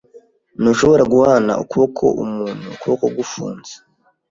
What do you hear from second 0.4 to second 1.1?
Ntushobora